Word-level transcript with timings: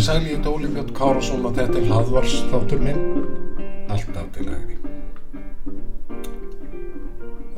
Sæli 0.00 0.32
í 0.32 0.38
Dóli 0.42 0.66
Björn 0.72 0.88
Kárasson 0.96 1.44
og 1.46 1.52
þetta 1.54 1.76
er 1.78 1.84
hlaðvars 1.86 2.32
þáttur 2.50 2.80
minn. 2.82 3.02
Alltaf 3.92 4.30
til 4.34 4.46
hægri. 4.48 4.78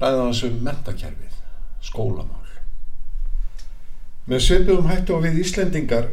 Ræða 0.02 0.26
þessu 0.26 0.50
mentakerfið, 0.66 1.38
skólamál. 1.82 2.48
Með 4.30 4.44
svipum 4.46 4.88
hættu 4.88 5.16
og 5.16 5.26
við 5.26 5.40
Íslendingar 5.42 6.10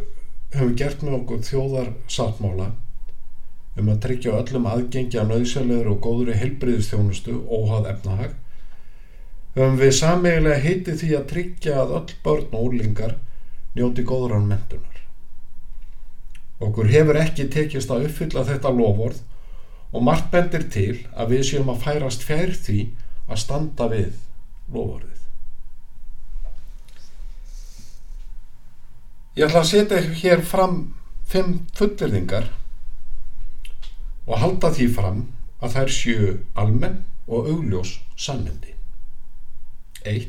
höfum 0.55 0.75
gert 0.77 1.03
með 1.05 1.17
okkur 1.19 1.41
þjóðar 1.45 1.91
sáttmála 2.09 2.71
um 3.79 3.91
að 3.93 3.99
tryggja 4.03 4.35
öllum 4.41 4.67
aðgengja 4.67 5.23
nöðsjalegur 5.29 5.91
og 5.93 5.99
góðri 6.03 6.35
heilbriðistjónustu 6.41 7.37
óhað 7.45 7.91
efnahag. 7.93 8.33
Höfum 9.55 9.77
við 9.79 9.93
sameigilega 10.01 10.63
heitið 10.65 11.03
því 11.03 11.11
að 11.19 11.27
tryggja 11.33 11.81
að 11.83 11.97
öll 12.01 12.15
börn 12.25 12.49
og 12.49 12.65
úrlingar 12.69 13.19
njóti 13.77 14.03
góðran 14.03 14.49
mentunar 14.49 14.99
Okkur 16.59 16.89
hefur 16.91 17.15
ekki 17.15 17.45
tekist 17.47 17.91
að 17.93 18.09
uppfylla 18.09 18.43
þetta 18.47 18.71
lofórð 18.75 19.21
og 19.95 20.03
margt 20.03 20.27
bendir 20.33 20.65
til 20.73 20.97
að 21.15 21.31
við 21.33 21.45
séum 21.49 21.71
að 21.71 21.85
færast 21.85 22.25
fjær 22.27 22.51
því 22.65 22.79
að 23.29 23.39
standa 23.45 23.87
við 23.93 24.09
lofórðið. 24.73 25.08
Ég 29.39 29.45
ætla 29.45 29.61
að 29.63 29.69
setja 29.69 29.99
hér 30.19 30.41
fram 30.43 30.73
fimm 31.31 31.51
fullirðingar 31.77 32.49
og 34.27 34.41
halda 34.41 34.71
því 34.75 34.87
fram 34.97 35.21
að 35.63 35.77
þær 35.77 35.93
séu 35.97 36.33
almenn 36.59 36.97
og 37.23 37.47
augljós 37.53 37.93
sannindi. 38.19 38.73
1. 40.03 40.25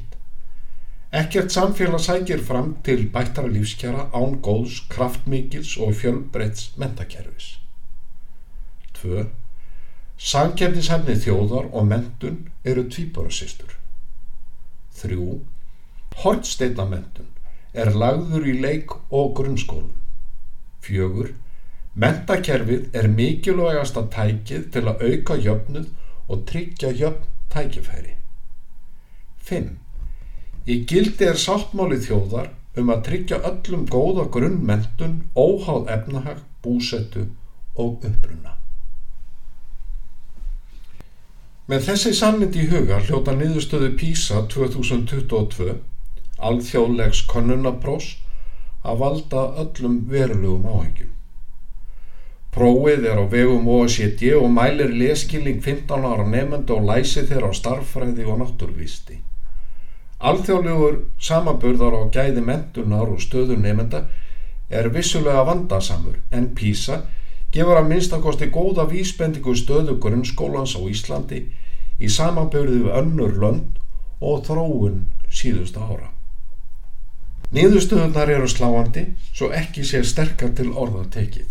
Ekkert 1.22 1.50
samfélag 1.50 2.04
sækir 2.04 2.44
fram 2.52 2.76
til 2.86 3.08
bættara 3.10 3.50
lífskjara 3.50 4.06
án 4.14 4.38
góðs, 4.46 4.78
kraftmikils 4.94 5.74
og 5.82 5.98
fjölbreyts 6.04 6.70
mentakerfis. 6.78 7.56
2. 9.02 9.26
Samkefnishefni 10.30 11.18
þjóðar 11.18 11.66
og 11.74 11.90
mentun 11.90 12.38
eru 12.62 12.86
tvíborasistur. 12.86 13.74
3. 15.02 15.18
Hortsteinnamentun 16.22 17.34
er 17.72 17.92
lagður 17.94 18.46
í 18.50 18.56
leik 18.60 18.94
og 19.10 19.34
grunnskólum. 19.38 19.94
4. 20.86 21.32
Mentakerfið 22.00 22.96
er 22.96 23.08
mikilvægasta 23.10 24.06
tækið 24.14 24.70
til 24.74 24.86
að 24.86 25.04
auka 25.08 25.36
jöfnuð 25.36 25.88
og 26.30 26.44
tryggja 26.50 26.92
jöfn 27.00 27.26
tækifæri. 27.52 28.14
5. 29.50 29.68
Í 30.70 30.74
gildi 30.86 31.26
er 31.26 31.38
sáttmáli 31.40 31.98
þjóðar 32.04 32.50
um 32.78 32.92
að 32.94 33.04
tryggja 33.08 33.40
öllum 33.50 33.86
góða 33.90 34.28
grunnmentun, 34.30 35.16
óháð 35.34 35.90
efnahag, 35.96 36.42
búsettu 36.62 37.26
og 37.74 38.04
uppruna. 38.06 38.56
Með 41.70 41.86
þessi 41.86 42.12
sannindi 42.18 42.64
í 42.64 42.70
huga 42.70 42.98
hljóta 43.02 43.34
niðurstöðu 43.38 43.92
PISA 43.98 44.44
2022 44.50 45.76
alþjóðlegs 46.48 47.22
konunnaprós 47.30 48.16
að 48.82 49.00
valda 49.04 49.46
öllum 49.62 49.96
verulegum 50.10 50.66
áhengjum. 50.66 51.16
Prófið 52.50 53.04
er 53.06 53.20
á 53.22 53.24
vegum 53.30 53.68
OECD 53.70 54.32
og 54.34 54.48
mælir 54.50 54.90
leskilning 54.90 55.60
15 55.62 56.06
ára 56.06 56.24
nefnda 56.26 56.74
og 56.74 56.88
læsi 56.88 57.22
þeirra 57.28 57.52
á 57.52 57.58
starffræði 57.58 58.26
og 58.26 58.40
náttúrvísti. 58.40 59.20
Alþjóðlegur 60.20 60.98
samaburðar 61.22 61.94
á 61.94 62.02
gæði 62.16 62.42
mentunar 62.44 63.12
og 63.12 63.22
stöðu 63.22 63.56
nefnda 63.60 64.02
er 64.70 64.90
vissulega 64.94 65.46
vandasamur 65.46 66.18
en 66.34 66.50
PISA 66.58 67.02
gefur 67.54 67.78
að 67.78 67.88
minnstakosti 67.92 68.50
góða 68.54 68.84
vísbendingu 68.90 69.54
stöðu 69.58 69.96
grunnskólans 70.02 70.76
á 70.78 70.80
Íslandi 70.86 71.44
í 71.98 72.10
samanbyrðu 72.10 72.84
við 72.84 72.96
önnur 73.00 73.36
lönd 73.42 73.78
og 74.20 74.44
þróun 74.46 75.04
síðustu 75.30 75.80
ára. 75.80 76.10
Niðurstöðunar 77.50 78.30
eru 78.30 78.46
sláandi 78.46 79.08
svo 79.32 79.48
ekki 79.50 79.82
sé 79.86 80.04
sterkar 80.06 80.52
til 80.54 80.68
orða 80.70 81.02
tekið. 81.16 81.48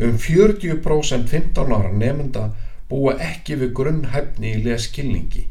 Um 0.00 0.18
40% 0.20 1.30
15 1.30 1.72
ára 1.72 1.92
nefnda 1.92 2.50
búa 2.90 3.14
ekki 3.24 3.56
við 3.62 3.72
grunnhæfni 3.78 4.52
í 4.58 4.60
leskilningi. 4.66 5.46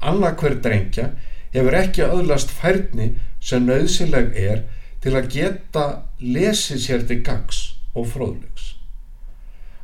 Anna 0.00 0.30
hver 0.38 0.60
drengja 0.62 1.10
hefur 1.54 1.76
ekki 1.80 2.06
öðlast 2.06 2.54
færni 2.54 3.10
sem 3.42 3.66
nöðsileg 3.66 4.38
er 4.38 4.62
til 5.02 5.16
að 5.18 5.30
geta 5.34 5.84
lesið 6.22 6.82
sér 6.84 7.06
til 7.08 7.20
gags 7.26 7.60
og 7.94 8.06
fróðlegs. 8.14 8.74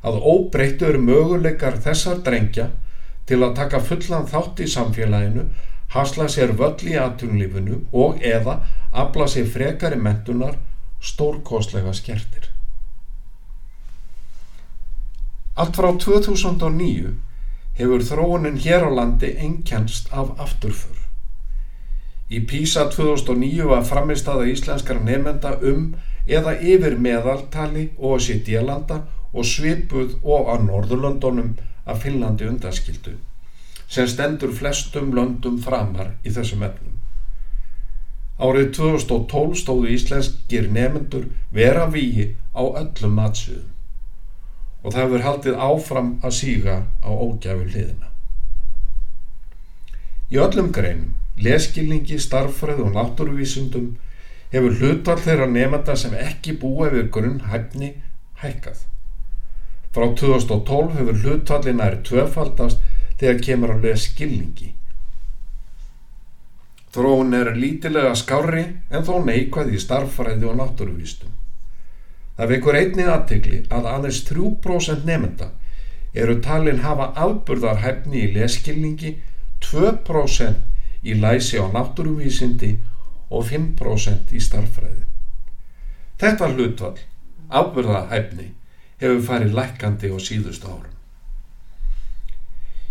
Að 0.07 0.21
óbreyttu 0.23 0.87
eru 0.93 1.03
möguleikar 1.03 1.81
þessar 1.83 2.23
drengja 2.23 2.71
til 3.27 3.43
að 3.43 3.57
taka 3.59 3.83
fullan 3.83 4.29
þátt 4.31 4.63
í 4.63 4.71
samfélaginu, 4.71 5.49
hasla 5.91 6.29
sér 6.31 6.53
völl 6.59 6.79
í 6.87 6.95
atunlífinu 7.01 7.81
og 7.93 8.23
eða 8.23 8.61
afla 8.97 9.27
sér 9.29 9.49
frekari 9.53 9.99
mentunar 10.01 10.57
stórkostlega 11.01 11.93
skertir. 11.93 12.49
Allt 15.57 15.77
frá 15.77 15.91
2009 16.05 17.13
hefur 17.77 18.05
þróunin 18.09 18.57
hér 18.65 18.89
á 18.89 18.91
landi 18.99 19.35
einkennst 19.37 20.09
af 20.13 20.33
afturfur. 20.41 20.97
Í 22.33 22.41
PISA 22.49 22.89
2009 22.93 23.69
var 23.71 23.85
framistaða 23.87 24.49
íslenskara 24.53 25.05
nefnda 25.05 25.55
um 25.71 25.93
eða 26.27 26.57
yfir 26.59 26.97
meðaltali 26.99 27.91
og 27.99 28.21
CD-landa 28.25 29.03
og 29.33 29.47
svipuð 29.47 30.19
og 30.25 30.51
að 30.55 30.67
Norðurlöndunum 30.71 31.55
að 31.87 32.03
Finnlandi 32.03 32.49
undanskildu 32.51 33.15
sem 33.87 34.09
stendur 34.11 34.51
flestum 34.51 35.13
löndum 35.15 35.61
framar 35.63 36.17
í 36.27 36.33
þessum 36.35 36.65
efnum. 36.67 36.96
Árið 38.37 38.67
2012 38.77 39.57
stóðu 39.63 39.93
íslenskir 39.95 40.67
nefnendur 40.69 41.31
vera 41.57 41.87
víi 41.89 42.35
á 42.53 42.63
öllum 42.69 43.15
matsiðum 43.17 43.73
og 44.87 44.93
það 44.93 45.03
hefur 45.03 45.25
haldið 45.25 45.63
áfram 45.67 46.11
að 46.23 46.35
síga 46.37 46.75
á 47.03 47.11
ógæfu 47.11 47.65
hliðina. 47.65 48.11
Í 50.31 50.37
öllum 50.43 50.69
greinum, 50.75 51.17
leskilningi, 51.43 52.21
starffræð 52.23 52.85
og 52.85 52.93
náttúruvísundum 52.95 53.89
hefur 54.53 54.77
hlutvall 54.79 55.25
þeirra 55.25 55.49
nefnda 55.51 55.97
sem 55.99 56.15
ekki 56.21 56.55
búa 56.61 56.91
yfir 56.91 57.09
grunn 57.17 57.41
hæfni 57.51 57.95
hækkað. 58.45 58.85
Frá 59.97 60.07
2012 60.21 60.97
hefur 61.01 61.21
hlutvallin 61.25 61.81
nær 61.81 61.99
tvöfaldast 62.07 62.85
þegar 63.19 63.43
kemur 63.49 63.75
að 63.75 63.89
leskilningi. 63.89 64.75
Þróun 66.97 67.35
er 67.37 67.51
lítilega 67.61 68.15
skári 68.17 68.63
en 68.89 69.03
þó 69.05 69.19
neikvæð 69.27 69.75
í 69.77 69.81
starffræði 69.83 70.47
og 70.49 70.55
náttúruvístum. 70.63 71.35
Það 72.39 72.53
vekur 72.55 72.79
einnig 72.79 73.11
aðtegli 73.13 73.59
að 73.69 73.89
aðeins 73.91 74.23
3% 74.31 75.05
nefnda 75.05 75.51
eru 76.17 76.39
talin 76.41 76.81
hafa 76.81 77.11
afburðarhæfni 77.27 78.23
í 78.25 78.33
leskilningi, 78.39 79.13
2% 79.61 81.05
í 81.05 81.19
læsi 81.21 81.61
á 81.61 81.69
náttúruvísindi 81.69 82.73
og 83.29 83.45
5% 83.51 84.33
í 84.33 84.41
starffræði. 84.41 85.05
Þetta 86.17 86.53
hlutvall, 86.55 86.99
afburðarhæfni, 87.61 88.55
hefur 89.05 89.25
farið 89.29 89.57
lækandi 89.61 90.09
á 90.09 90.17
síðustu 90.17 90.73
árum. 90.73 90.96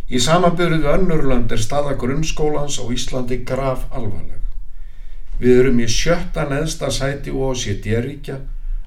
Í 0.05 0.19
samanbyrjuðu 0.21 0.89
önnurlönd 0.91 1.53
er 1.55 1.61
staða 1.61 1.95
grunnskólans 1.97 2.77
á 2.77 2.85
Íslandi 2.93 3.39
graf 3.41 3.87
alvarleg. 3.89 4.41
Við 5.41 5.61
erum 5.63 5.79
í 5.81 5.87
sjötta 5.89 6.45
neðsta 6.49 6.91
sæti 6.93 7.33
og 7.33 7.55
OCD-ríkja 7.55 8.37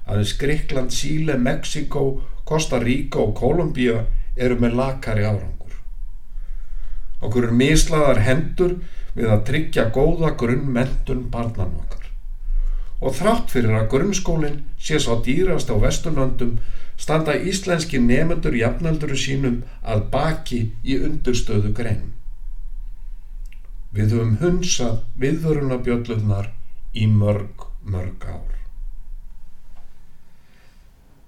aðeins 0.09 0.33
Gríkland, 0.39 0.95
Síle, 0.95 1.35
Mexiko, 1.37 2.21
Costa 2.47 2.79
Rica 2.79 3.19
og 3.21 3.35
Kolumbíu 3.37 3.99
eru 4.39 4.57
með 4.61 4.79
lakari 4.79 5.27
árangur. 5.27 5.75
Okkur 7.21 7.49
er 7.49 7.55
mislaðar 7.59 8.23
hendur 8.25 8.77
við 9.13 9.29
að 9.29 9.45
tryggja 9.49 9.89
góða 9.93 10.31
grunnmentun 10.39 11.27
barnan 11.33 11.75
okkar. 11.83 12.07
Og 13.03 13.15
þrátt 13.19 13.51
fyrir 13.51 13.75
að 13.75 13.89
grunnskólinn 13.91 14.61
sé 14.79 14.99
sá 14.99 15.11
dýrast 15.23 15.69
á 15.71 15.75
Vesturlöndum 15.75 16.57
standa 16.99 17.35
íslenski 17.51 17.99
nefnendur 18.03 18.55
jafnalduru 18.59 19.17
sínum 19.17 19.61
að 19.83 20.05
baki 20.13 20.61
í 20.83 20.99
undurstöðu 20.99 21.71
greinum. 21.75 22.13
Við 23.95 24.13
höfum 24.13 24.35
hunsað 24.43 24.99
viðvörunabjöllunar 25.17 26.51
í 26.93 27.07
mörg, 27.09 27.65
mörg 27.81 28.27
ár. 28.27 28.59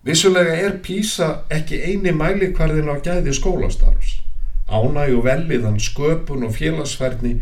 Vissulega 0.06 0.54
er 0.58 0.78
PISA 0.82 1.32
ekki 1.54 1.80
eini 1.86 2.14
mælikvarðin 2.18 2.90
á 2.90 2.98
gæði 3.06 3.34
skólastarfs. 3.38 4.20
Ánæg 4.70 5.16
og 5.18 5.26
velliðan, 5.26 5.80
sköpun 5.82 6.46
og 6.48 6.56
félagsfærni 6.56 7.36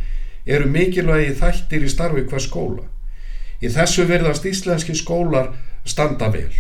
eru 0.46 0.68
mikilvægi 0.72 1.36
þættir 1.40 1.86
í 1.86 1.92
starfi 1.92 2.26
hver 2.28 2.44
skóla. 2.44 2.88
Í 3.64 3.72
þessu 3.72 4.08
verðast 4.08 4.48
íslenski 4.48 4.96
skólar 4.96 5.54
standa 5.86 6.32
vel. 6.34 6.52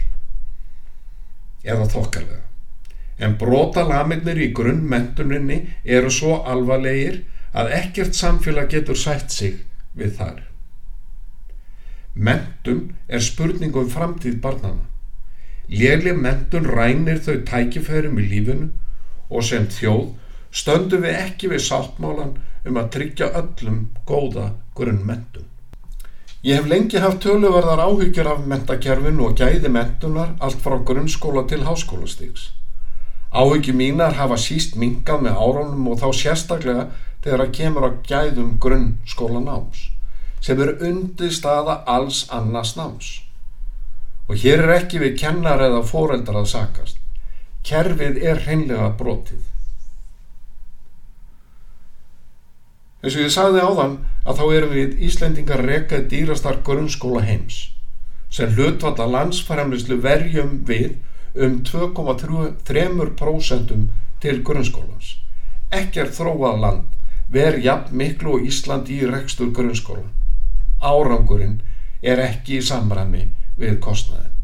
Eða 1.63 1.87
þokkarlega. 1.91 2.45
En 3.19 3.35
brota 3.39 3.83
laminnir 3.83 4.39
í 4.39 4.51
grunnmentuninni 4.55 5.59
eru 5.83 6.11
svo 6.13 6.37
alvarlegir 6.47 7.23
að 7.51 7.73
ekkert 7.79 8.15
samfélag 8.15 8.69
getur 8.71 8.99
sætt 8.99 9.33
sig 9.33 9.57
við 9.97 10.15
þar. 10.19 10.43
Mentun 12.15 12.93
er 13.07 13.23
spurningum 13.23 13.87
um 13.87 13.91
framtíð 13.91 14.39
barnana. 14.43 14.87
Léli 15.69 16.13
mentun 16.15 16.65
rænir 16.65 17.19
þau 17.25 17.43
tækifærum 17.45 18.17
í 18.19 18.25
lífinu 18.31 18.69
og 19.29 19.43
sem 19.45 19.67
þjóð 19.69 20.07
stöndum 20.51 21.05
við 21.05 21.19
ekki 21.19 21.51
við 21.51 21.65
sáttmálan 21.67 22.33
um 22.65 22.79
að 22.81 22.89
tryggja 22.95 23.29
öllum 23.37 23.83
góða 24.09 24.53
grunnmentun. 24.75 25.45
Ég 26.41 26.55
hef 26.55 26.67
lengi 26.71 26.99
haft 27.03 27.19
töluverðar 27.19 27.81
áhyggjur 27.83 28.27
af 28.31 28.45
mentakerfinu 28.47 29.25
og 29.27 29.33
gæði 29.35 29.67
mentunar 29.75 30.29
allt 30.39 30.61
frá 30.63 30.77
grunnskóla 30.87 31.43
til 31.51 31.65
háskólastíks. 31.67 32.45
Áhyggjum 33.35 33.75
mínar 33.75 34.15
hafa 34.15 34.37
síst 34.39 34.77
mingað 34.79 35.25
með 35.25 35.41
árónum 35.43 35.89
og 35.91 35.99
þá 35.99 36.07
sérstaklega 36.21 36.85
þegar 37.25 37.43
að 37.43 37.51
kemur 37.57 37.87
á 37.87 37.91
gæðum 38.07 38.53
grunnskóla 38.63 39.43
náms 39.43 39.89
sem 40.39 40.61
eru 40.63 40.77
undir 40.87 41.35
staða 41.35 41.81
alls 41.83 42.21
annars 42.31 42.71
náms. 42.79 43.09
Og 44.31 44.39
hér 44.39 44.63
er 44.63 44.75
ekki 44.77 45.03
við 45.03 45.17
kennar 45.19 45.59
eða 45.59 45.83
fóreldar 45.83 46.39
að 46.39 46.51
sakast. 46.53 47.03
Kerfið 47.67 48.23
er 48.23 48.39
hreinlega 48.45 48.93
brotið. 48.95 49.43
Eins 52.99 53.15
og 53.15 53.23
ég 53.23 53.31
sagði 53.31 53.63
áðan 53.63 53.93
að 54.27 54.37
þá 54.39 54.45
erum 54.57 54.73
við 54.75 54.89
Íslendingar 55.07 55.61
rekað 55.63 56.09
dýrastar 56.11 56.57
grunnskóla 56.67 57.21
heims 57.23 57.71
sem 58.29 58.51
hlutvata 58.53 59.05
landsfæramlislu 59.09 59.97
verjum 60.03 60.51
við 60.67 60.91
um 61.39 61.63
2,3% 61.65 63.89
til 64.19 64.43
grunnskólans. 64.45 65.15
Ekkert 65.71 66.13
þróað 66.17 66.59
land 66.63 66.85
verð 67.31 67.63
jafn 67.65 67.97
miklu 68.01 68.29
og 68.35 68.43
Ísland 68.49 68.85
í 68.91 69.05
rekstur 69.07 69.49
grunnskóla. 69.55 70.07
Árangurinn 70.81 71.61
er 72.01 72.19
ekki 72.23 72.57
í 72.59 72.65
samræmi 72.65 73.23
við 73.59 73.79
kostnaðin. 73.83 74.38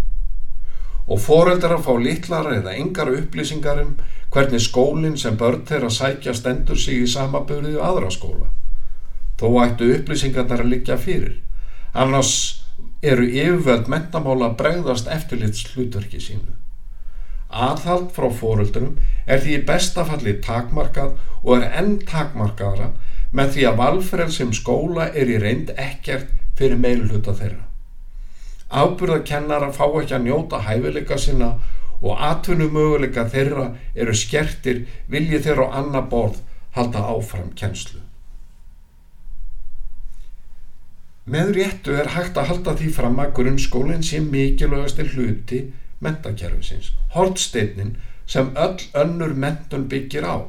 Og 1.06 1.22
foreldrar 1.22 1.82
fá 1.86 1.94
litlar 2.02 2.50
eða 2.56 2.74
engar 2.74 3.12
upplýsingar 3.14 3.82
um 3.84 3.96
hvernig 4.34 4.64
skólinn 4.66 5.18
sem 5.22 5.38
börn 5.38 5.66
þeirra 5.70 5.92
sækja 5.94 6.34
stendur 6.34 6.80
sig 6.82 7.04
í 7.04 7.08
samaburðu 7.08 7.78
aðra 7.80 8.10
skóla. 8.12 8.50
Þó 9.40 9.48
ættu 9.66 9.92
upplýsingarnar 10.00 10.64
að 10.64 10.72
liggja 10.74 10.98
fyrir. 10.98 11.38
Annars 11.94 12.64
eru 13.06 13.28
yfirvöld 13.30 13.90
mentamála 13.92 14.54
bregðast 14.60 15.10
eftirlits 15.12 15.66
hlutverki 15.74 16.20
sínu. 16.20 16.56
Aðhald 17.52 18.10
frá 18.16 18.28
foreldrum 18.34 18.96
er 19.28 19.44
því 19.44 19.60
í 19.60 19.66
bestafalli 19.68 20.34
takmarkað 20.44 21.14
og 21.44 21.60
er 21.60 21.70
enn 21.84 22.00
takmarkaðra 22.10 22.90
með 23.36 23.54
því 23.56 23.68
að 23.70 23.80
valfrel 23.84 24.32
sem 24.34 24.52
skóla 24.56 25.08
er 25.14 25.30
í 25.32 25.38
reynd 25.44 25.72
ekkert 25.78 26.34
fyrir 26.58 26.80
meilhuta 26.82 27.36
þeirra. 27.38 27.64
Ábyrðakennara 28.72 29.72
fá 29.74 29.86
ekki 29.88 30.16
að 30.18 30.26
njóta 30.26 30.62
hæfileika 30.66 31.18
sinna 31.22 31.52
og 32.02 32.18
atvinnumöguleika 32.30 33.28
þeirra 33.30 33.70
eru 33.96 34.16
skertir 34.18 34.86
vilji 35.12 35.40
þeirra 35.46 35.70
á 35.70 35.76
annar 35.82 36.10
borð 36.10 36.42
halda 36.76 37.06
áfram 37.14 37.54
kennslu. 37.56 38.02
Með 41.26 41.56
réttu 41.58 41.96
er 41.98 42.12
hægt 42.14 42.38
að 42.38 42.50
halda 42.52 42.76
því 42.78 42.92
fram 42.94 43.22
að 43.22 43.32
grunnskólinn 43.40 44.04
sé 44.06 44.20
mikilvægastir 44.22 45.10
hluti 45.16 45.62
mentakerfisins, 46.06 46.92
hortsteinin 47.16 47.96
sem 48.30 48.52
öll 48.62 48.82
önnur 48.94 49.34
mentun 49.34 49.88
byggir 49.90 50.26
á. 50.26 50.46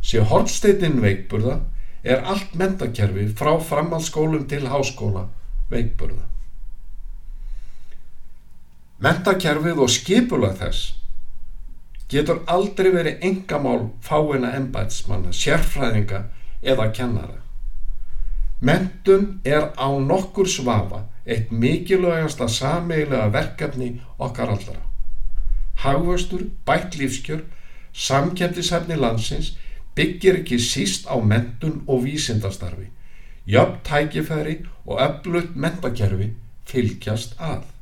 Sé 0.00 0.22
hortsteinin 0.30 1.02
veikburða 1.04 1.58
er 2.04 2.24
allt 2.24 2.54
mentakerfi 2.56 3.26
frá 3.36 3.56
framhaldsskólum 3.60 4.46
til 4.48 4.68
háskóla 4.68 5.26
veikburða. 5.72 6.33
Mentakerfið 9.02 9.80
og 9.82 9.90
skipulag 9.90 10.54
þess 10.60 10.92
getur 12.10 12.44
aldrei 12.46 12.92
verið 12.94 13.24
engamál 13.26 13.88
fáina 14.04 14.52
ennbætsmanna, 14.54 15.32
sérfræðinga 15.34 16.20
eða 16.62 16.92
kennara. 16.94 17.40
Mentun 18.60 19.40
er 19.44 19.72
á 19.74 19.88
nokkur 19.98 20.46
svafa 20.46 21.02
eitt 21.26 21.50
mikilvægasta 21.50 22.46
sameigilega 22.48 23.32
verkefni 23.34 23.90
okkar 24.18 24.54
allra. 24.54 24.78
Hagvöstur, 25.82 26.46
bætt 26.66 26.94
lífskjör, 26.94 27.42
samkjæmtisefni 27.92 28.96
landsins 28.96 29.56
byggir 29.96 30.38
ekki 30.44 30.60
síst 30.62 31.10
á 31.10 31.18
mentun 31.18 31.82
og 31.88 32.04
vísindastarfi. 32.06 32.92
Jöfn 33.46 33.82
tækifæri 33.84 34.60
og 34.86 35.00
öflutt 35.02 35.56
mentakerfi 35.56 36.30
fylgjast 36.66 37.34
að. 37.40 37.73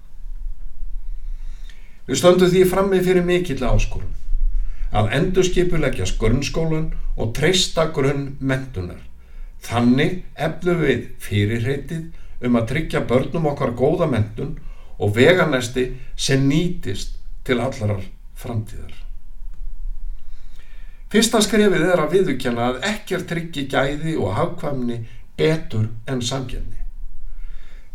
Við 2.12 2.18
stöndum 2.20 2.50
því 2.52 2.62
frammi 2.68 2.98
fyrir 3.00 3.24
mikill 3.24 3.62
áskorun 3.64 4.10
að 4.92 5.06
endurskipuleggjast 5.16 6.18
grunnskólan 6.20 6.90
og 7.16 7.30
treysta 7.32 7.86
grunn 7.96 8.34
mentunar. 8.36 8.98
Þannig 9.64 10.18
eflum 10.36 10.82
við 10.82 11.06
fyrirreitið 11.24 12.44
um 12.44 12.58
að 12.60 12.66
tryggja 12.74 13.00
börnum 13.08 13.48
okkar 13.54 13.72
góða 13.78 14.10
mentun 14.12 14.58
og 14.98 15.14
veganesti 15.16 15.86
sem 16.12 16.44
nýtist 16.50 17.16
til 17.48 17.56
allarar 17.64 18.04
framtíðar. 18.36 18.92
Fyrsta 21.16 21.40
skrefið 21.48 21.88
er 21.94 22.04
að 22.04 22.18
viðukjana 22.18 22.68
að 22.74 22.86
ekkert 22.90 23.30
tryggi 23.32 23.64
gæði 23.72 24.18
og 24.20 24.36
hafkvæmni 24.36 25.00
betur 25.40 25.88
en 26.04 26.20
samkjörni. 26.20 26.84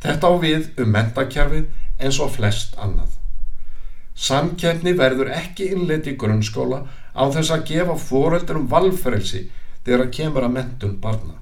Þetta 0.02 0.26
á 0.26 0.34
við 0.42 0.74
um 0.82 0.94
mentakjærfið 0.98 1.70
eins 2.02 2.18
og 2.18 2.34
flest 2.34 2.82
annað. 2.82 3.14
Samkjæfni 4.18 4.96
verður 4.98 5.30
ekki 5.30 5.70
innleiti 5.76 6.16
í 6.16 6.18
grunnskóla 6.18 6.82
á 7.14 7.24
þess 7.34 7.54
að 7.54 7.66
gefa 7.70 7.96
fóröldurum 8.02 8.66
valfrelsi 8.72 9.44
þegar 9.86 10.04
að 10.08 10.14
kemur 10.18 10.48
að 10.48 10.56
mentun 10.56 10.96
barna. 11.04 11.36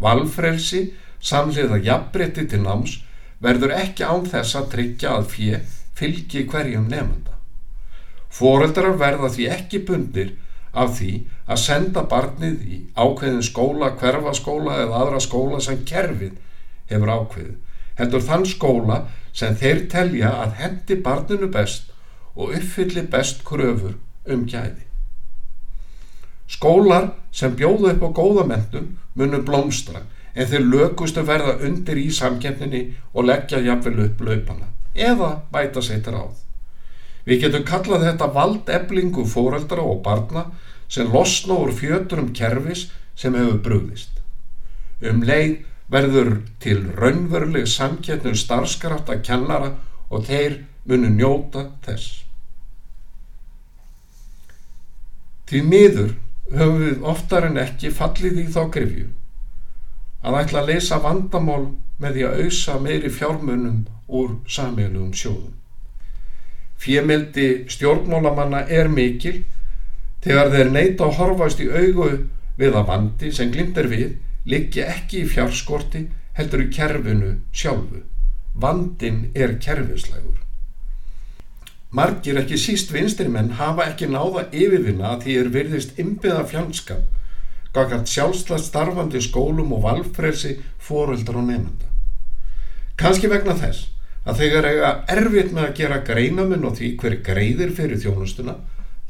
Valfrelsi, 0.00 0.80
samliða 1.20 1.78
jafnbreytti 1.84 2.46
til 2.48 2.62
náms, 2.64 2.96
verður 3.44 3.74
ekki 3.76 4.06
án 4.08 4.24
þess 4.32 4.56
að 4.58 4.70
tryggja 4.76 5.12
að 5.18 5.28
fjö 5.34 5.60
fylgi 5.98 6.46
hverjum 6.48 6.88
nefnda. 6.88 7.36
Fóröldrar 8.32 8.96
verða 8.96 9.28
því 9.34 9.48
ekki 9.52 9.82
bundir 9.88 10.32
af 10.72 10.96
því 10.96 11.12
að 11.44 11.60
senda 11.66 12.06
barnið 12.08 12.62
í 12.64 12.78
ákveðin 12.96 13.44
skóla, 13.44 13.92
hverfaskóla 14.00 14.78
eða 14.86 15.02
aðra 15.04 15.20
skóla 15.20 15.60
sem 15.60 15.84
kerfið 15.84 16.38
hefur 16.88 17.12
ákveðið 17.12 17.58
heldur 17.98 18.24
þann 18.28 18.46
skóla 18.48 19.02
sem 19.32 19.56
þeir 19.56 19.86
telja 19.92 20.32
að 20.44 20.56
hendi 20.60 20.96
barninu 21.04 21.48
best 21.52 21.92
og 22.34 22.54
uppfylli 22.56 23.04
best 23.12 23.44
kröfur 23.48 23.96
um 24.28 24.46
gæði. 24.48 24.86
Skólar 26.52 27.12
sem 27.32 27.54
bjóðu 27.56 27.92
upp 27.92 28.04
á 28.04 28.10
góðamendun 28.18 28.92
munum 29.16 29.44
blómstra 29.44 30.04
en 30.34 30.48
þeir 30.48 30.68
lökustu 30.68 31.24
verða 31.28 31.58
undir 31.66 32.00
í 32.00 32.08
samkjöfninni 32.12 32.82
og 33.12 33.28
leggja 33.28 33.60
jafnvel 33.64 34.06
upp 34.06 34.20
laupana 34.24 34.68
eða 34.94 35.34
bæta 35.52 35.80
sér 35.84 36.02
til 36.04 36.16
ráð. 36.16 36.36
Við 37.24 37.44
getum 37.44 37.64
kallað 37.64 38.06
þetta 38.08 38.32
valdeblingu 38.34 39.24
fóreldra 39.28 39.84
og 39.86 40.02
barna 40.04 40.46
sem 40.92 41.08
losna 41.12 41.56
úr 41.56 41.72
fjöturum 41.72 42.32
kerfis 42.36 42.88
sem 43.16 43.34
hefur 43.36 43.60
brúðist. 43.64 44.20
Um 45.02 45.22
leið 45.24 45.62
verður 45.90 46.34
til 46.62 46.78
raunveruleg 46.96 47.66
samkettnum 47.68 48.36
starfskrafta 48.38 49.18
kennara 49.24 49.74
og 50.10 50.26
þeir 50.28 50.60
munu 50.88 51.10
njóta 51.14 51.66
þess. 51.84 52.22
Því 55.48 55.62
miður 55.68 56.14
höfum 56.52 56.78
við 56.80 57.08
oftar 57.12 57.48
en 57.48 57.60
ekki 57.60 57.92
fallið 57.92 58.44
í 58.44 58.46
þá 58.52 58.62
grifju 58.72 59.08
að 60.22 60.38
ætla 60.38 60.62
að 60.62 60.70
leysa 60.70 61.00
vandamál 61.02 61.64
með 62.02 62.16
því 62.16 62.24
að 62.28 62.38
auðsa 62.44 62.76
meiri 62.82 63.10
fjármunum 63.10 63.82
úr 64.08 64.36
sammeilugum 64.48 65.12
sjóðum. 65.16 65.54
Fjemeldi 66.82 67.48
stjórnmálamanna 67.70 68.64
er 68.70 68.90
mikil 68.90 69.42
þegar 70.22 70.50
þeir 70.54 70.70
neyta 70.74 71.06
að 71.06 71.18
horfast 71.18 71.62
í 71.62 71.68
augu 71.70 72.08
við 72.58 72.78
að 72.78 72.88
vandi 72.88 73.32
sem 73.34 73.50
glimtir 73.54 73.88
við 73.90 74.08
liggja 74.48 74.88
ekki 74.96 75.22
í 75.22 75.28
fjárskorti 75.30 76.06
heldur 76.36 76.64
í 76.64 76.70
kerfinu 76.72 77.34
sjálfu. 77.52 78.02
Vandin 78.54 79.30
er 79.34 79.56
kerfislegur. 79.62 80.40
Margir 81.92 82.38
ekki 82.40 82.56
síst 82.56 82.92
vinstrimenn 82.92 83.52
hafa 83.58 83.90
ekki 83.90 84.08
náða 84.08 84.46
yfirvinna 84.48 85.10
að 85.12 85.24
því 85.26 85.34
er 85.40 85.50
virðist 85.56 85.98
ymbiða 86.00 86.44
fjandskap, 86.48 87.02
gagart 87.76 88.08
sjálfslega 88.08 88.64
starfandi 88.64 89.20
skólum 89.20 89.74
og 89.76 89.82
valfrelsi 89.84 90.54
fóreldar 90.80 91.40
og 91.40 91.50
nefnda. 91.50 91.90
Kanski 92.96 93.28
vegna 93.28 93.56
þess 93.60 93.90
að 94.24 94.40
þegar 94.40 94.68
eiga 94.70 94.90
erfitt 95.12 95.52
með 95.52 95.68
að 95.68 95.76
gera 95.82 96.00
greinaminn 96.06 96.64
og 96.68 96.78
því 96.78 96.90
hver 97.02 97.18
greiðir 97.26 97.76
fyrir 97.76 98.00
þjónustuna, 98.00 98.56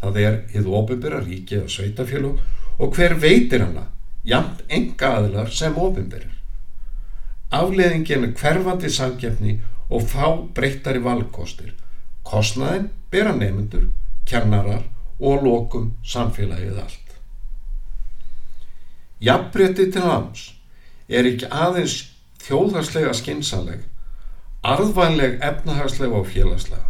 það 0.02 0.20
er 0.22 0.38
hið 0.54 0.70
ofinbyrra 0.80 1.22
ríki 1.22 1.62
og 1.62 1.70
sveitafélug 1.70 2.38
og 2.82 2.96
hver 2.96 3.14
veitir 3.22 3.62
hana, 3.62 3.86
jamt 4.24 4.62
enga 4.68 5.16
aðilar 5.18 5.50
sem 5.50 5.76
ofinbyrjar. 5.78 6.38
Afleðingin 7.52 8.28
er 8.28 8.34
hverfandi 8.38 8.90
samgefni 8.90 9.58
og 9.92 10.06
fá 10.08 10.26
breyttari 10.56 11.02
valkostir. 11.04 11.74
Kostnaðin 12.24 12.88
bera 13.10 13.34
nefnendur, 13.36 13.90
kennarar 14.26 14.86
og 15.20 15.44
lokum 15.44 15.92
samfélagið 16.06 16.78
allt. 16.80 17.16
Jafnbretti 19.22 19.90
til 19.92 20.06
hams 20.06 20.46
er 21.08 21.28
ekki 21.28 21.50
aðeins 21.50 21.98
þjóðhagslega 22.42 23.12
skinsaleg, 23.14 23.84
arðvænleg 24.66 25.38
efnahagslega 25.44 26.18
og 26.18 26.30
félagslega. 26.32 26.88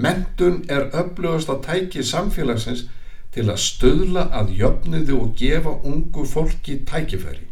Mentun 0.00 0.62
er 0.70 0.88
öflugast 0.96 1.50
að 1.52 1.64
tæki 1.66 2.04
samfélagsins 2.06 2.86
til 3.34 3.46
að 3.48 3.62
stöðla 3.62 4.26
að 4.34 4.54
jöfniðu 4.58 5.16
og 5.22 5.34
gefa 5.38 5.76
ungu 5.86 6.24
fólki 6.26 6.80
tækifæri. 6.88 7.46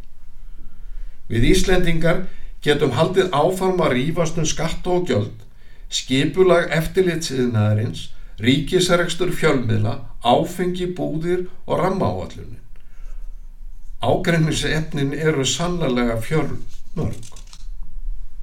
Við 1.28 1.46
Íslendingar 1.52 2.24
getum 2.64 2.94
haldið 2.96 3.34
áfarm 3.36 3.80
að 3.84 3.94
rýfast 3.94 4.38
um 4.40 4.48
skatta 4.48 4.96
og 4.96 5.10
gjöld, 5.10 5.44
skipulag 5.88 6.72
eftirlitsiðnaðarins, 6.74 8.08
ríkisregstur 8.42 9.30
fjölmiðla, 9.34 9.94
áfengi 10.22 10.88
búðir 10.98 11.46
og 11.66 11.82
rammaáallunin. 11.82 12.62
Ágreinisefnin 14.02 15.14
eru 15.14 15.44
sannlega 15.46 16.18
fjörmörg. 16.22 17.32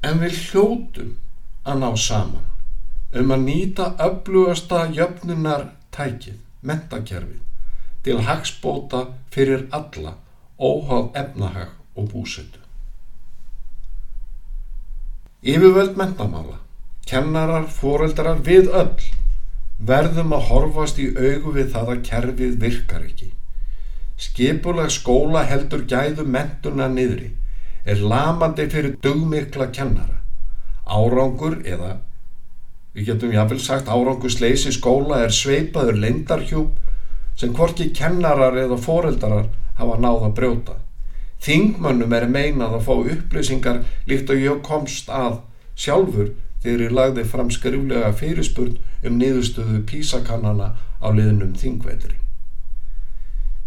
En 0.04 0.20
við 0.22 0.42
hljótum 0.50 1.16
að 1.66 1.80
ná 1.82 1.90
saman 1.98 2.52
um 3.16 3.32
að 3.32 3.46
nýta 3.48 3.86
öflugasta 4.04 4.86
jöfnunar 4.92 5.70
tækið, 5.96 6.36
mentakerfið, 6.66 7.42
til 8.06 8.22
hagsbóta 8.28 9.06
fyrir 9.34 9.66
alla, 9.76 10.16
óháð 10.60 11.10
efnahag 11.22 11.74
og 11.96 12.12
búsetu. 12.12 12.62
Yfirvöld 15.46 15.98
mentamála, 15.98 16.60
kennarar, 17.06 17.68
foreldrar, 17.70 18.42
við 18.42 18.72
öll 18.74 19.10
verðum 19.80 20.34
að 20.34 20.48
horfast 20.50 21.00
í 21.00 21.10
augu 21.14 21.54
við 21.56 21.74
það 21.74 21.92
að 21.94 22.04
kerfið 22.10 22.56
virkar 22.62 23.04
ekki. 23.06 23.32
Skipulag 24.18 24.92
skóla 24.96 25.44
heldur 25.44 25.84
gæðu 25.90 26.24
mentuna 26.26 26.88
niðri, 26.88 27.34
er 27.86 28.00
lamandi 28.00 28.70
fyrir 28.72 28.96
dugmikla 29.04 29.68
kennara. 29.76 30.22
Árangur 30.86 31.60
eða, 31.66 31.98
við 32.96 33.10
getum 33.12 33.34
jáfnvel 33.36 33.60
sagt 33.60 33.92
árangur 33.92 34.32
sleysi 34.32 34.72
skóla 34.72 35.20
er 35.26 35.34
sveipaður 35.36 36.00
leindarhjúp 36.00 36.80
sem 37.36 37.52
hvorki 37.56 37.90
kennarar 37.92 38.56
eða 38.56 38.80
foreldarar 38.80 39.50
hafa 39.76 39.98
náð 40.00 40.30
að 40.30 40.36
brjóta. 40.40 40.76
Þingmönnum 41.44 42.16
er 42.16 42.30
meinað 42.32 42.78
að 42.78 42.86
fá 42.88 42.94
upplýsingar 42.96 43.82
líkt 44.08 44.32
og 44.32 44.40
ég 44.40 44.62
komst 44.64 45.12
að 45.12 45.42
sjálfur 45.76 46.32
þegar 46.64 46.86
ég 46.86 46.96
lagði 46.96 47.26
fram 47.30 47.52
skriflega 47.52 48.14
fyrirspurn 48.16 48.78
um 49.06 49.18
niðurstöðu 49.20 49.82
písakannana 49.90 50.72
á 51.04 51.08
liðnum 51.12 51.52
þingveitri. 51.60 52.16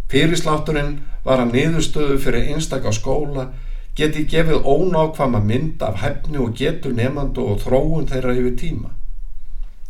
Fyrirslátturinn 0.08 1.02
var 1.26 1.44
að 1.44 1.52
niðurstöðu 1.52 2.16
fyrir 2.24 2.48
einstakar 2.54 2.96
skóla 2.96 3.50
geti 3.98 4.24
gefið 4.30 4.64
ónákvama 4.64 5.42
mynd 5.44 5.82
af 5.84 6.00
hefni 6.00 6.40
og 6.40 6.56
getur 6.56 6.96
nefnandu 6.96 7.44
og 7.52 7.60
þróun 7.60 8.08
þeirra 8.08 8.34
yfir 8.40 8.56
tíma. 8.56 8.94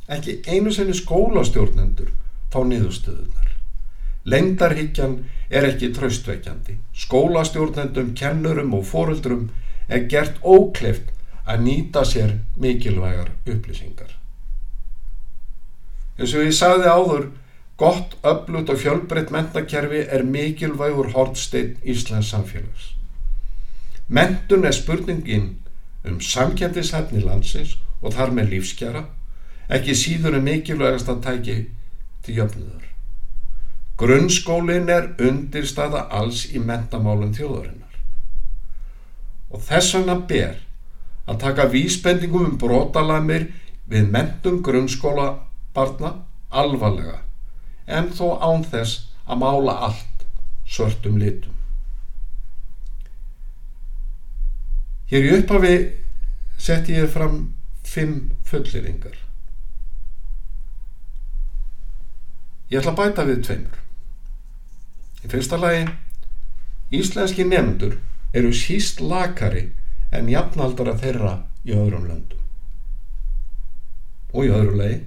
Ekki 0.08 0.38
einu 0.48 0.72
sinni 0.72 0.96
skólastjórnendur 0.96 2.12
fá 2.52 2.62
niðurstöðunar. 2.64 3.50
Lengdarhyggjan 4.28 5.18
er 5.50 5.66
ekki 5.68 5.90
tröstveikjandi. 5.96 6.78
Skólastjórnendum, 6.96 8.14
kennurum 8.16 8.74
og 8.76 8.86
foreldrum 8.88 9.48
er 9.88 10.06
gert 10.08 10.40
ókleft 10.44 11.12
að 11.48 11.64
nýta 11.64 12.04
sér 12.04 12.38
mikilvægar 12.60 13.32
upplýsingar. 13.48 14.10
Eins 16.18 16.34
og 16.34 16.44
ég 16.44 16.56
sagði 16.56 16.88
áður 16.92 17.28
Gott, 17.78 18.16
öflut 18.26 18.72
og 18.72 18.80
fjölbreytt 18.82 19.30
mentakerfi 19.30 20.00
er 20.10 20.24
mikilvægur 20.26 21.12
hortsteinn 21.14 21.76
Íslands 21.86 22.32
samfélags. 22.32 22.88
Mentun 24.08 24.64
er 24.66 24.74
spurningin 24.74 25.52
um 26.04 26.18
samkjæmdishefni 26.20 27.22
landsins 27.22 27.76
og 28.02 28.16
þar 28.16 28.34
með 28.34 28.50
lífskjara, 28.56 29.04
ekki 29.68 29.96
síður 29.96 30.38
en 30.38 30.46
mikilvægast 30.46 31.10
að 31.12 31.24
tæki 31.26 31.56
til 32.24 32.38
jöfnuður. 32.40 32.86
Grunnskólin 33.98 34.88
er 34.94 35.10
undirstaða 35.18 36.06
alls 36.14 36.44
í 36.54 36.60
mentamálum 36.62 37.34
þjóðarinnar. 37.34 37.98
Og 39.50 39.62
þess 39.64 39.96
vegna 39.96 40.18
ber 40.30 40.60
að 41.28 41.40
taka 41.42 41.68
vísbendingum 41.72 42.46
um 42.52 42.58
brotalamir 42.60 43.48
við 43.90 44.10
mentum 44.12 44.62
grunnskóla 44.64 45.28
barna 45.74 46.14
alvarlega 46.48 47.20
en 47.88 48.10
þó 48.12 48.38
án 48.40 48.64
þess 48.68 49.08
að 49.28 49.40
mála 49.42 49.76
allt 49.88 50.26
svörtum 50.68 51.16
litum. 51.20 51.54
Hér 55.08 55.24
í 55.24 55.36
upphafi 55.38 55.76
sett 56.60 56.90
ég 56.92 57.08
fram 57.12 57.40
fimm 57.84 58.28
fulleringar. 58.44 59.16
Ég 62.68 62.80
ætla 62.80 62.92
að 62.92 62.98
bæta 63.00 63.26
við 63.28 63.44
tveimur. 63.46 63.78
Í 65.24 65.30
fyrsta 65.32 65.58
lagi, 65.60 65.84
íslenski 66.94 67.46
nefndur 67.48 67.98
eru 68.36 68.50
síst 68.54 69.00
lakari 69.00 69.70
en 70.12 70.28
jafnaldara 70.28 70.96
þeirra 71.00 71.38
í 71.64 71.72
öðrum 71.76 72.04
löndum. 72.10 72.42
Og 74.34 74.44
í 74.44 74.52
öðru 74.52 74.76
lagi, 74.82 74.98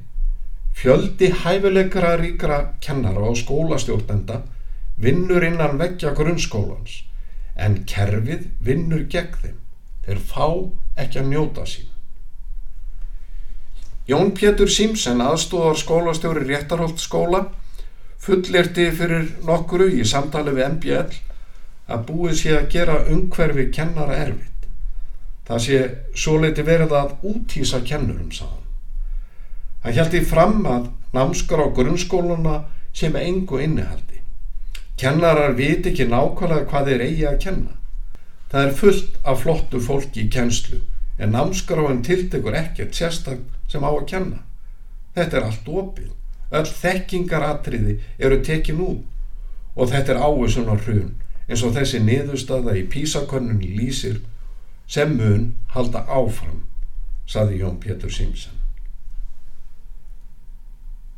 Fjöldi 0.82 1.30
hæfileikra 1.44 2.15
ríkra 2.18 2.58
kennara 2.82 3.27
og 3.30 3.38
skólastjórnenda 3.38 4.39
vinnur 5.03 5.44
innan 5.46 5.77
veggja 5.77 6.13
grunnskólans 6.18 7.01
en 7.60 7.82
kerfið 7.86 8.48
vinnur 8.65 9.03
gegn 9.12 9.36
þeim. 9.44 9.58
Þeir 10.08 10.22
fá 10.32 10.48
ekki 11.03 11.22
að 11.22 11.30
njóta 11.34 11.68
sín. 11.70 11.90
Jón 14.10 14.31
Pétur 14.34 14.70
Simsen, 14.70 15.20
aðstóðar 15.22 15.77
skólastjóri 15.77 16.46
Réttarholt 16.48 16.98
skóla, 16.98 17.43
fullirti 18.22 18.88
fyrir 18.98 19.27
nokkuru 19.46 19.91
í 19.93 20.01
samtali 20.10 20.55
við 20.55 20.65
MBL 20.72 21.20
að 21.91 22.08
búið 22.08 22.34
sé 22.39 22.55
að 22.58 22.72
gera 22.74 22.96
umhverfi 23.13 23.67
kennara 23.75 24.17
erfitt. 24.24 24.65
Það 25.46 25.63
sé 25.67 25.79
svo 26.17 26.39
leiti 26.41 26.65
verið 26.65 26.96
að 26.98 27.13
útýsa 27.29 27.84
kennurum. 27.86 28.31
Hann 29.84 29.98
held 29.98 30.17
í 30.17 30.24
fram 30.25 30.65
að 30.65 30.89
námskar 31.13 31.62
á 31.62 31.67
grunnskóluna 31.70 32.58
sem 32.93 33.15
engu 33.15 33.62
innihaldi. 33.62 34.22
Kennarar 34.98 35.53
viti 35.58 35.93
ekki 35.93 36.10
nákvæmlega 36.10 36.70
hvað 36.70 36.89
þeir 36.89 37.05
eigi 37.05 37.27
að 37.29 37.41
kenna. 37.46 37.77
Það 38.50 38.65
er 38.65 38.79
fullt 38.81 39.22
af 39.25 39.43
flottu 39.46 39.81
fólki 39.81 40.25
í 40.25 40.31
kennslu 40.34 40.81
en 41.18 41.36
hann 41.36 42.03
tiltekur 42.03 42.56
ekkert 42.56 42.96
sérstak 42.96 43.39
sem 43.68 43.84
á 43.84 43.89
að 43.89 44.08
kenna. 44.08 44.39
Þetta 45.15 45.38
er 45.38 45.44
allt 45.44 45.68
opið. 45.68 46.12
Öll 46.51 46.68
þekkingaratriði 46.68 48.00
eru 48.20 48.41
tekin 48.44 48.82
út 48.84 49.06
og 49.75 49.88
þetta 49.91 50.13
er 50.13 50.20
áhersun 50.20 50.72
á 50.72 50.75
hrun 50.75 51.13
eins 51.48 51.63
og 51.63 51.74
þessi 51.75 52.00
niðurstaða 52.03 52.75
í 52.80 52.84
písakönnunni 52.91 53.72
lýsir 53.75 54.22
sem 54.91 55.13
mun 55.15 55.53
halda 55.72 56.03
áfram, 56.08 56.63
saði 57.27 57.62
Jón 57.62 57.80
Pétur 57.80 58.12
Simsen. 58.12 58.56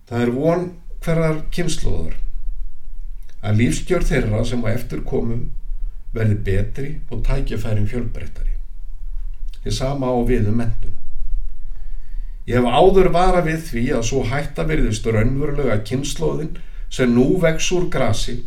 Það 0.10 0.26
er 0.26 0.32
von 0.36 0.66
hverjar 1.04 1.42
kynnslóðar 1.54 2.18
að 3.44 3.60
lífskjör 3.62 4.06
þeirra 4.08 4.44
sem 4.48 4.62
á 4.66 4.70
eftir 4.72 5.04
komum 5.06 5.48
verði 6.14 6.38
betri 6.46 6.90
og 7.10 7.24
tækjafærin 7.26 7.90
fjölbreyttari. 7.90 8.53
Þið 9.64 9.78
sama 9.78 10.12
á 10.12 10.18
viðum 10.28 10.60
mentum. 10.60 10.96
Ég 12.48 12.60
hef 12.60 12.68
áður 12.68 13.10
vara 13.16 13.44
við 13.46 13.62
því 13.70 13.84
að 13.98 14.08
svo 14.10 14.24
hætta 14.28 14.66
verðist 14.68 15.06
raunverulega 15.08 15.78
kynnslóðin 15.88 16.58
sem 16.92 17.14
nú 17.16 17.38
vex 17.42 17.70
úr 17.72 17.88
grasi 17.92 18.42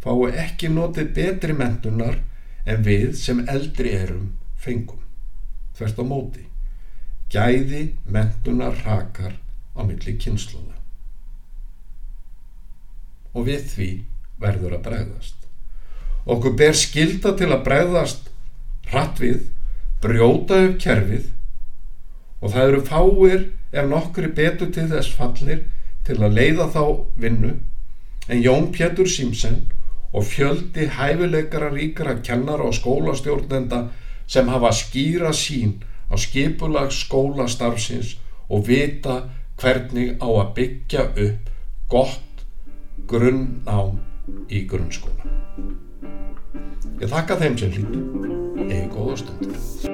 fái 0.00 0.32
ekki 0.44 0.70
notið 0.72 1.12
betri 1.16 1.54
mentunar 1.56 2.18
en 2.68 2.84
við 2.84 3.14
sem 3.20 3.42
eldri 3.48 3.92
erum 3.96 4.32
fengum. 4.60 5.00
Þvert 5.76 6.00
á 6.00 6.04
móti. 6.04 6.44
Gæði 7.30 7.82
mentunar 8.10 8.76
rakar 8.84 9.36
á 9.76 9.80
milli 9.86 10.16
kynsluða. 10.18 10.76
Og 13.36 13.46
við 13.46 13.68
því 13.70 13.90
verður 14.42 14.78
að 14.78 14.86
bregðast. 14.88 15.36
Okkur 16.26 16.56
ber 16.58 16.76
skilda 16.76 17.32
til 17.38 17.52
að 17.52 17.64
bregðast 17.68 18.28
hratt 18.90 19.20
við, 19.22 19.46
brjóta 20.02 20.60
upp 20.66 20.78
kerfið 20.82 21.26
og 22.40 22.54
það 22.54 22.68
eru 22.68 22.84
fáir 22.88 23.42
ef 23.72 23.90
nokkri 23.90 24.30
betur 24.36 24.72
til 24.74 24.86
þess 24.90 25.12
fallnir 25.16 25.66
til 26.06 26.16
að 26.20 26.38
leiða 26.38 26.70
þá 26.74 26.82
vinnu 27.20 27.52
en 28.30 28.42
Jón 28.44 28.70
Pétur 28.74 29.10
Símsen 29.10 29.62
og 30.12 30.26
fjöldi 30.26 30.88
hæfileikara 30.96 31.70
ríkara 31.74 32.16
kennara 32.22 32.66
og 32.70 32.74
skólastjórnenda 32.74 33.84
sem 34.26 34.48
hafa 34.48 34.72
skýra 34.74 35.34
sín 35.34 35.78
á 36.10 36.14
skipulags 36.18 37.04
skólastarfsins 37.04 38.16
og 38.48 38.66
vita 38.66 39.22
hvernig 39.60 40.16
á 40.18 40.26
að 40.26 40.52
byggja 40.56 41.06
upp 41.26 41.50
gott 41.90 42.44
grunnnám 43.10 43.98
í 44.50 44.64
grunnskóla. 44.70 45.26
Ég 47.00 47.08
þakka 47.10 47.38
þeim 47.40 47.58
sem 47.58 47.72
hlýttu. 47.74 48.02
Eða 48.70 48.88
góða 48.94 49.22
stundir. 49.22 49.89